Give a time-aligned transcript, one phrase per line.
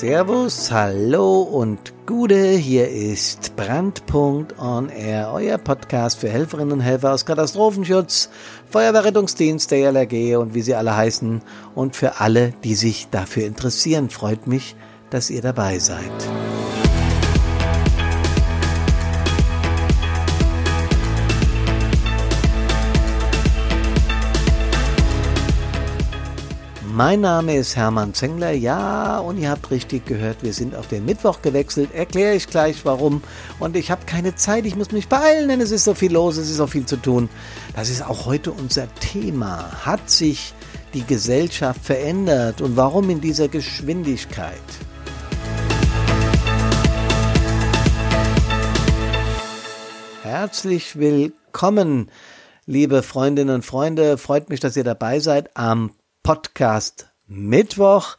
[0.00, 7.12] Servus, hallo und Gude, hier ist Brandpunkt on Air, euer Podcast für Helferinnen und Helfer
[7.12, 8.30] aus Katastrophenschutz,
[8.70, 11.42] Feuerwehrrettungsdienst, der LRG und wie sie alle heißen
[11.74, 14.74] und für alle, die sich dafür interessieren, freut mich,
[15.10, 16.10] dass ihr dabei seid.
[27.02, 31.06] Mein Name ist Hermann Zengler, ja, und ihr habt richtig gehört, wir sind auf den
[31.06, 33.22] Mittwoch gewechselt, erkläre ich gleich warum.
[33.58, 36.36] Und ich habe keine Zeit, ich muss mich beeilen, denn es ist so viel los,
[36.36, 37.30] es ist so viel zu tun.
[37.74, 39.86] Das ist auch heute unser Thema.
[39.86, 40.52] Hat sich
[40.92, 44.60] die Gesellschaft verändert und warum in dieser Geschwindigkeit?
[50.22, 52.10] Herzlich willkommen,
[52.66, 54.18] liebe Freundinnen und Freunde.
[54.18, 58.16] Freut mich, dass ihr dabei seid am Podcast Mittwoch.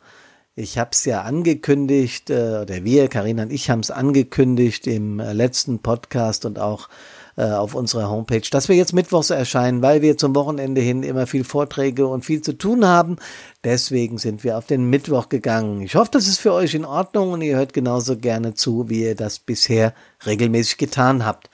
[0.55, 5.19] Ich habe es ja angekündigt, äh, oder wir, Karina und ich haben es angekündigt im
[5.19, 6.89] äh, letzten Podcast und auch
[7.37, 11.27] äh, auf unserer Homepage, dass wir jetzt Mittwochs erscheinen, weil wir zum Wochenende hin immer
[11.27, 13.17] viel Vorträge und viel zu tun haben.
[13.63, 15.81] Deswegen sind wir auf den Mittwoch gegangen.
[15.81, 19.03] Ich hoffe, das ist für euch in Ordnung und ihr hört genauso gerne zu, wie
[19.03, 19.93] ihr das bisher
[20.25, 21.49] regelmäßig getan habt.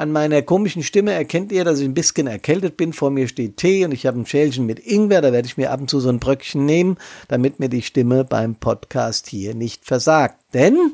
[0.00, 2.94] An meiner komischen Stimme erkennt ihr, dass ich ein bisschen erkältet bin.
[2.94, 5.20] Vor mir steht Tee und ich habe ein Schälchen mit Ingwer.
[5.20, 6.96] Da werde ich mir ab und zu so ein Bröckchen nehmen,
[7.28, 10.36] damit mir die Stimme beim Podcast hier nicht versagt.
[10.54, 10.92] Denn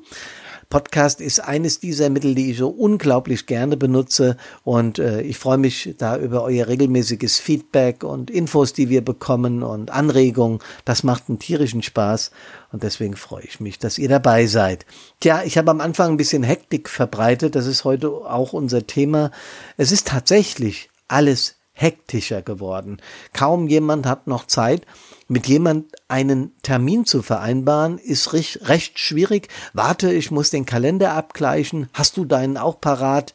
[0.77, 5.57] Podcast ist eines dieser Mittel, die ich so unglaublich gerne benutze und äh, ich freue
[5.57, 10.59] mich da über euer regelmäßiges Feedback und Infos, die wir bekommen und Anregungen.
[10.85, 12.31] Das macht einen tierischen Spaß
[12.73, 14.85] und deswegen freue ich mich, dass ihr dabei seid.
[15.21, 19.31] Tja, ich habe am Anfang ein bisschen Hektik verbreitet, das ist heute auch unser Thema.
[19.79, 23.03] Es ist tatsächlich alles hektischer geworden.
[23.35, 24.87] Kaum jemand hat noch Zeit.
[25.29, 29.49] Mit jemand einen Termin zu vereinbaren, ist recht, schwierig.
[29.75, 31.89] Warte, ich muss den Kalender abgleichen.
[31.93, 33.35] Hast du deinen auch parat?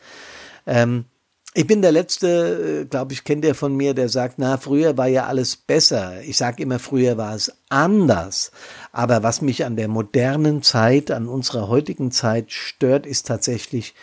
[0.65, 1.05] Ähm,
[1.53, 4.97] ich bin der Letzte, äh, glaube ich, kennt der von mir, der sagt, na, früher
[4.97, 6.21] war ja alles besser.
[6.21, 8.51] Ich sage immer, früher war es anders.
[8.91, 13.93] Aber was mich an der modernen Zeit, an unserer heutigen Zeit stört, ist tatsächlich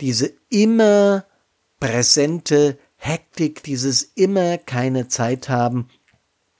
[0.00, 1.26] diese immer
[1.78, 5.88] präsente Hektik, dieses immer keine Zeit haben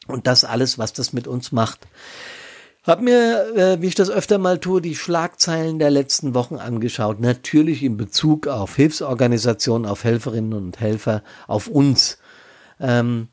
[0.06, 1.88] und das alles, was das mit uns macht.
[2.82, 7.18] Hab mir, äh, wie ich das öfter mal tue, die Schlagzeilen der letzten Wochen angeschaut.
[7.18, 12.18] Natürlich in Bezug auf Hilfsorganisationen, auf Helferinnen und Helfer, auf uns.
[12.78, 13.28] Ähm,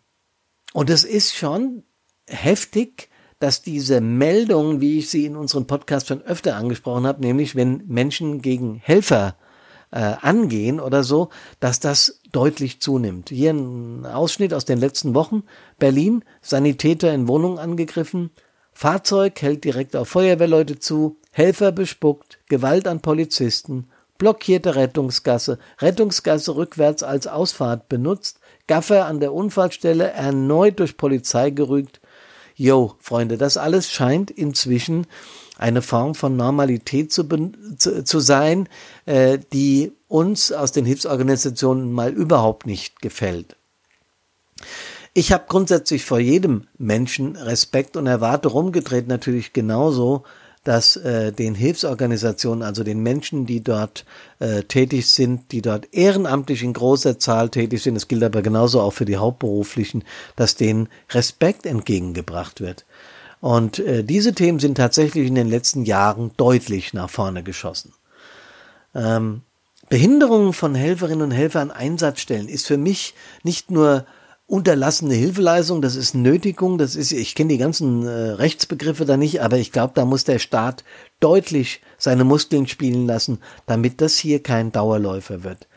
[0.72, 1.84] und es ist schon
[2.28, 7.58] heftig, dass diese Meldung, wie ich sie in unserem Podcast schon öfter angesprochen habe, nämlich
[7.58, 9.51] wenn Menschen gegen Helfer äh,
[9.92, 11.30] angehen oder so,
[11.60, 13.30] dass das deutlich zunimmt.
[13.30, 15.44] Hier ein Ausschnitt aus den letzten Wochen.
[15.80, 18.32] Berlin, Sanitäter in Wohnung angegriffen,
[18.74, 23.88] Fahrzeug hält direkt auf Feuerwehrleute zu, Helfer bespuckt, Gewalt an Polizisten,
[24.18, 32.00] blockierte Rettungsgasse, Rettungsgasse rückwärts als Ausfahrt benutzt, Gaffer an der Unfallstelle erneut durch Polizei gerügt.
[32.56, 35.08] Jo, Freunde, das alles scheint inzwischen
[35.62, 37.24] eine Form von Normalität zu,
[37.78, 38.68] zu, zu sein,
[39.06, 43.56] äh, die uns aus den Hilfsorganisationen mal überhaupt nicht gefällt.
[45.14, 50.24] Ich habe grundsätzlich vor jedem Menschen Respekt und erwarte rumgedreht natürlich genauso,
[50.64, 54.06] dass äh, den Hilfsorganisationen, also den Menschen, die dort
[54.40, 58.80] äh, tätig sind, die dort ehrenamtlich in großer Zahl tätig sind, das gilt aber genauso
[58.82, 60.04] auch für die Hauptberuflichen,
[60.36, 62.86] dass denen Respekt entgegengebracht wird.
[63.42, 67.94] Und äh, diese Themen sind tatsächlich in den letzten Jahren deutlich nach vorne geschossen.
[68.94, 69.42] Ähm,
[69.90, 73.14] Behinderungen von Helferinnen und Helfern an Einsatzstellen ist für mich
[73.44, 74.06] nicht nur
[74.46, 79.42] unterlassene Hilfeleistung, das ist Nötigung, das ist, ich kenne die ganzen äh, Rechtsbegriffe da nicht,
[79.42, 80.84] aber ich glaube, da muss der Staat
[81.20, 85.68] deutlich seine Muskeln spielen lassen, damit das hier kein Dauerläufer wird.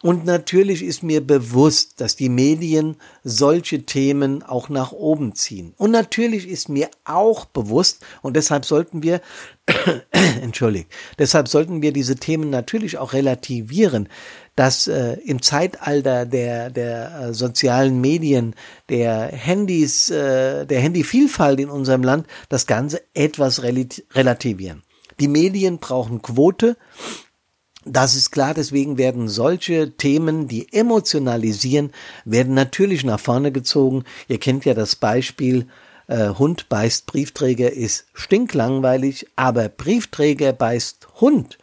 [0.00, 5.74] Und natürlich ist mir bewusst, dass die Medien solche Themen auch nach oben ziehen.
[5.76, 9.20] Und natürlich ist mir auch bewusst, und deshalb sollten wir,
[10.40, 14.08] entschuldigt, deshalb sollten wir diese Themen natürlich auch relativieren,
[14.54, 18.54] dass äh, im Zeitalter der, der äh, sozialen Medien,
[18.88, 24.84] der Handys, äh, der Handyvielfalt in unserem Land das Ganze etwas relativieren.
[25.18, 26.76] Die Medien brauchen Quote
[27.92, 31.92] das ist klar, deswegen werden solche Themen, die emotionalisieren,
[32.24, 34.04] werden natürlich nach vorne gezogen.
[34.28, 35.66] Ihr kennt ja das Beispiel,
[36.08, 41.58] äh, Hund beißt Briefträger ist stinklangweilig, aber Briefträger beißt Hund.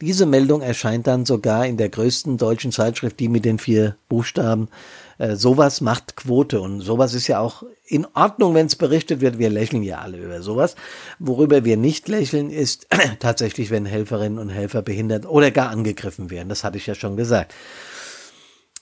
[0.00, 4.68] Diese Meldung erscheint dann sogar in der größten deutschen Zeitschrift, die mit den vier Buchstaben.
[5.18, 9.38] Äh, sowas macht Quote und sowas ist ja auch in Ordnung, wenn es berichtet wird.
[9.38, 10.74] Wir lächeln ja alle über sowas.
[11.18, 12.86] Worüber wir nicht lächeln, ist
[13.20, 16.48] tatsächlich, wenn Helferinnen und Helfer behindert oder gar angegriffen werden.
[16.48, 17.52] Das hatte ich ja schon gesagt.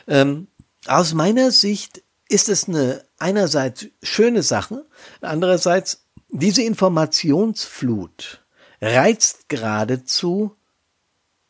[0.08, 0.48] ähm,
[0.88, 4.86] aus meiner Sicht ist es eine einerseits schöne Sache,
[5.22, 8.44] andererseits diese Informationsflut
[8.82, 10.56] reizt geradezu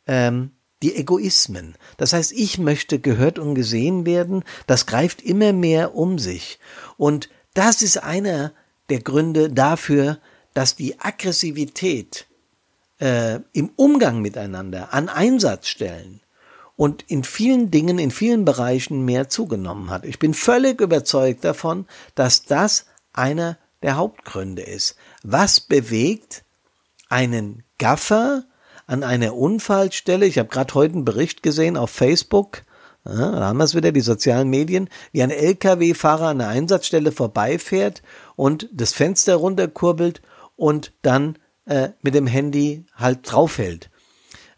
[0.05, 0.51] ähm,
[0.83, 1.75] die Egoismen.
[1.97, 6.59] Das heißt, ich möchte gehört und gesehen werden, das greift immer mehr um sich.
[6.97, 8.53] Und das ist einer
[8.89, 10.19] der Gründe dafür,
[10.53, 12.27] dass die Aggressivität
[12.99, 16.21] äh, im Umgang miteinander an Einsatzstellen
[16.75, 20.05] und in vielen Dingen, in vielen Bereichen mehr zugenommen hat.
[20.05, 21.85] Ich bin völlig überzeugt davon,
[22.15, 24.95] dass das einer der Hauptgründe ist.
[25.23, 26.43] Was bewegt
[27.09, 28.45] einen Gaffer
[28.87, 30.25] an einer Unfallstelle?
[30.25, 32.63] Ich habe gerade heute einen Bericht gesehen auf Facebook.
[33.05, 37.11] Ja, da haben wir es wieder, die sozialen Medien, wie ein Lkw-Fahrer an der Einsatzstelle
[37.11, 38.01] vorbeifährt
[38.35, 40.21] und das Fenster runterkurbelt
[40.55, 43.91] und dann äh, mit dem Handy halt draufhält.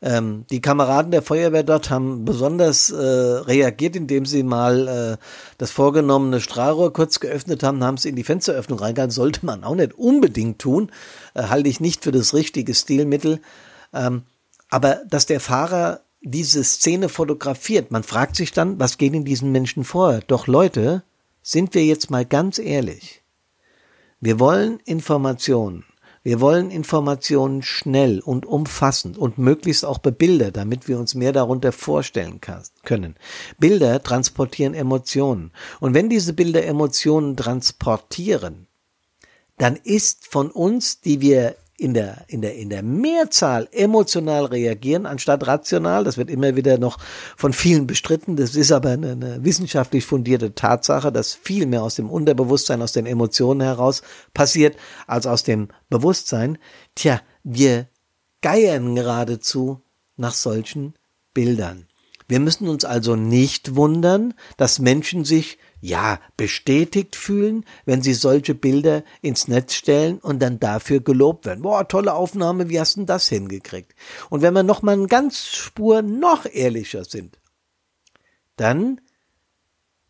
[0.01, 5.23] Ähm, die Kameraden der Feuerwehr dort haben besonders äh, reagiert, indem sie mal äh,
[5.57, 9.11] das vorgenommene Strahlrohr kurz geöffnet haben, haben sie in die Fensteröffnung reingegangen.
[9.11, 10.91] Sollte man auch nicht unbedingt tun,
[11.33, 13.41] äh, halte ich nicht für das richtige Stilmittel.
[13.91, 14.23] Ähm,
[14.69, 19.51] aber dass der Fahrer diese Szene fotografiert, man fragt sich dann, was geht in diesen
[19.51, 20.19] Menschen vor?
[20.27, 21.03] Doch Leute,
[21.41, 23.23] sind wir jetzt mal ganz ehrlich.
[24.19, 25.85] Wir wollen Informationen.
[26.27, 31.71] Wir wollen Informationen schnell und umfassend und möglichst auch bebildert, damit wir uns mehr darunter
[31.71, 32.41] vorstellen
[32.83, 33.15] können.
[33.59, 35.53] Bilder transportieren Emotionen.
[35.79, 38.67] Und wenn diese Bilder Emotionen transportieren,
[39.57, 45.05] dann ist von uns, die wir in der, in der, in der Mehrzahl emotional reagieren,
[45.05, 46.03] anstatt rational.
[46.03, 46.97] Das wird immer wieder noch
[47.37, 48.35] von vielen bestritten.
[48.35, 52.93] Das ist aber eine, eine wissenschaftlich fundierte Tatsache, dass viel mehr aus dem Unterbewusstsein, aus
[52.93, 54.01] den Emotionen heraus
[54.33, 56.57] passiert, als aus dem Bewusstsein.
[56.95, 57.87] Tja, wir
[58.41, 59.81] geiern geradezu
[60.15, 60.95] nach solchen
[61.33, 61.86] Bildern.
[62.27, 68.55] Wir müssen uns also nicht wundern, dass Menschen sich ja, bestätigt fühlen, wenn sie solche
[68.55, 71.61] Bilder ins Netz stellen und dann dafür gelobt werden.
[71.61, 73.93] Boah, tolle Aufnahme, wie hast du denn das hingekriegt?
[74.29, 77.39] Und wenn wir noch mal eine ganz Spur noch ehrlicher sind,
[78.55, 78.99] dann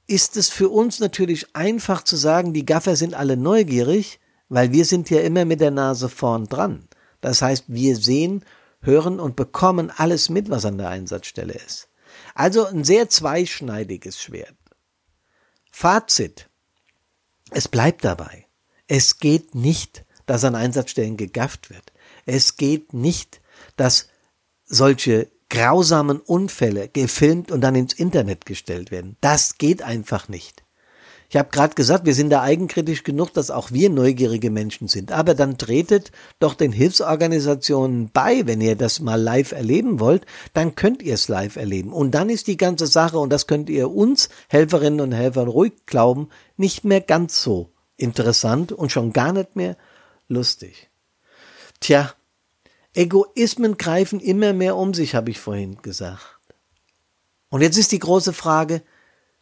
[0.08, 4.86] ist es für uns natürlich einfach zu sagen, die Gaffer sind alle neugierig, weil wir
[4.86, 6.88] sind ja immer mit der Nase vorn dran.
[7.20, 8.46] Das heißt, wir sehen,
[8.80, 11.90] hören und bekommen alles mit, was an der Einsatzstelle ist.
[12.38, 14.56] Also ein sehr zweischneidiges Schwert.
[15.72, 16.52] Fazit.
[17.50, 18.46] Es bleibt dabei.
[18.86, 21.92] Es geht nicht, dass an Einsatzstellen gegafft wird.
[22.28, 23.42] Es geht nicht,
[23.76, 24.10] dass
[24.66, 29.18] solche grausamen Unfälle gefilmt und dann ins Internet gestellt werden.
[29.20, 30.64] Das geht einfach nicht.
[31.30, 35.12] Ich habe gerade gesagt, wir sind da eigenkritisch genug, dass auch wir neugierige Menschen sind.
[35.12, 40.76] Aber dann tretet doch den Hilfsorganisationen bei, wenn ihr das mal live erleben wollt, dann
[40.76, 41.92] könnt ihr es live erleben.
[41.92, 45.74] Und dann ist die ganze Sache, und das könnt ihr uns, Helferinnen und Helfern, ruhig
[45.86, 49.76] glauben, nicht mehr ganz so interessant und schon gar nicht mehr
[50.30, 50.90] lustig.
[51.82, 52.14] Tja,
[52.94, 56.40] Egoismen greifen immer mehr um sich, habe ich vorhin gesagt.
[57.50, 58.82] Und jetzt ist die große Frage,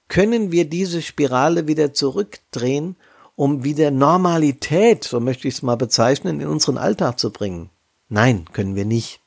[0.08, 2.96] können wir diese Spirale wieder zurückdrehen,
[3.36, 7.70] um wieder Normalität, so möchte ich es mal bezeichnen, in unseren Alltag zu bringen?
[8.08, 9.20] Nein, können wir nicht.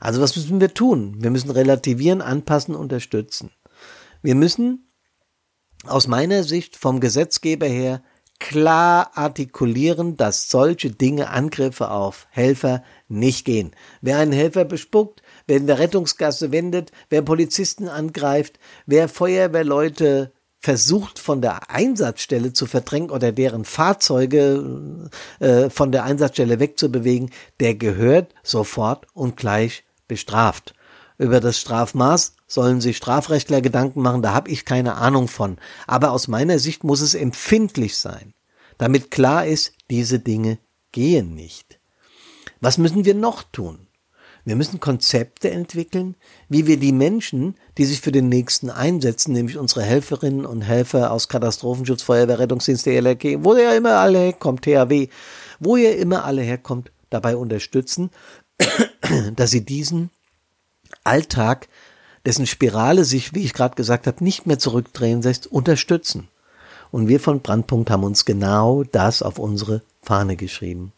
[0.00, 1.16] Also was müssen wir tun?
[1.18, 3.50] Wir müssen relativieren, anpassen, unterstützen.
[4.22, 4.90] Wir müssen
[5.84, 8.02] aus meiner Sicht vom Gesetzgeber her
[8.38, 13.72] klar artikulieren, dass solche Dinge, Angriffe auf Helfer nicht gehen.
[14.00, 21.18] Wer einen Helfer bespuckt, wer in der Rettungsgasse wendet, wer Polizisten angreift, wer Feuerwehrleute versucht
[21.18, 28.34] von der Einsatzstelle zu verdrängen oder deren Fahrzeuge äh, von der Einsatzstelle wegzubewegen, der gehört
[28.42, 30.74] sofort und gleich bestraft.
[31.18, 35.56] Über das Strafmaß sollen sich Strafrechtler Gedanken machen, da habe ich keine Ahnung von.
[35.86, 38.34] Aber aus meiner Sicht muss es empfindlich sein,
[38.76, 40.58] damit klar ist, diese Dinge
[40.92, 41.78] gehen nicht.
[42.60, 43.85] Was müssen wir noch tun?
[44.46, 46.14] Wir müssen Konzepte entwickeln,
[46.48, 51.10] wie wir die Menschen, die sich für den Nächsten einsetzen, nämlich unsere Helferinnen und Helfer
[51.10, 55.08] aus Katastrophenschutz, Feuerwehr, Rettungsdienst, DLRG, wo ihr immer alle herkommt, THW,
[55.58, 58.10] wo ihr immer alle herkommt, dabei unterstützen,
[59.34, 60.10] dass sie diesen
[61.02, 61.66] Alltag,
[62.24, 66.28] dessen Spirale sich, wie ich gerade gesagt habe, nicht mehr zurückdrehen lässt, unterstützen.
[66.92, 70.92] Und wir von Brandpunkt haben uns genau das auf unsere Fahne geschrieben.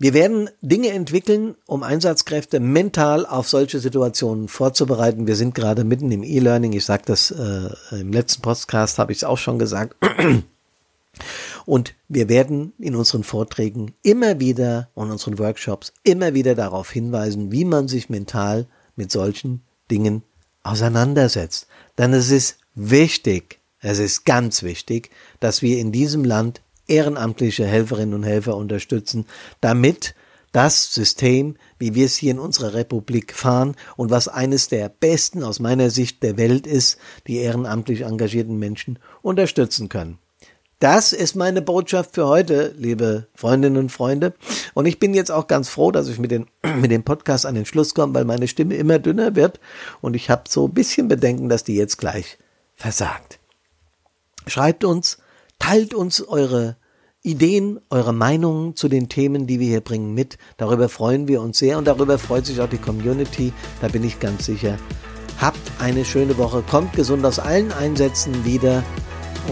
[0.00, 5.26] Wir werden Dinge entwickeln, um Einsatzkräfte mental auf solche Situationen vorzubereiten.
[5.26, 6.72] Wir sind gerade mitten im E-Learning.
[6.72, 9.96] Ich sage das äh, im letzten Podcast, habe ich es auch schon gesagt.
[11.66, 17.50] Und wir werden in unseren Vorträgen immer wieder und unseren Workshops immer wieder darauf hinweisen,
[17.50, 20.22] wie man sich mental mit solchen Dingen
[20.62, 21.66] auseinandersetzt.
[21.98, 28.14] Denn es ist wichtig, es ist ganz wichtig, dass wir in diesem Land ehrenamtliche Helferinnen
[28.14, 29.26] und Helfer unterstützen,
[29.60, 30.14] damit
[30.52, 35.42] das System, wie wir es hier in unserer Republik fahren und was eines der besten
[35.42, 40.18] aus meiner Sicht der Welt ist, die ehrenamtlich engagierten Menschen unterstützen können.
[40.80, 44.34] Das ist meine Botschaft für heute, liebe Freundinnen und Freunde.
[44.74, 46.46] Und ich bin jetzt auch ganz froh, dass ich mit, den,
[46.80, 49.58] mit dem Podcast an den Schluss komme, weil meine Stimme immer dünner wird
[50.00, 52.38] und ich habe so ein bisschen Bedenken, dass die jetzt gleich
[52.76, 53.40] versagt.
[54.46, 55.18] Schreibt uns,
[55.58, 56.76] teilt uns eure
[57.22, 60.38] Ideen, eure Meinungen zu den Themen, die wir hier bringen, mit.
[60.56, 64.20] Darüber freuen wir uns sehr und darüber freut sich auch die Community, da bin ich
[64.20, 64.76] ganz sicher.
[65.40, 68.82] Habt eine schöne Woche, kommt gesund aus allen Einsätzen wieder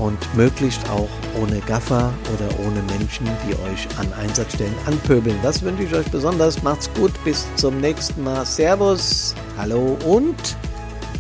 [0.01, 1.09] und möglichst auch
[1.41, 5.39] ohne Gaffer oder ohne Menschen, die euch an Einsatzstellen anpöbeln.
[5.43, 6.63] Das wünsche ich euch besonders.
[6.63, 8.45] Macht's gut, bis zum nächsten Mal.
[8.47, 10.57] Servus, hallo und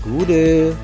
[0.02, 0.76] Gute.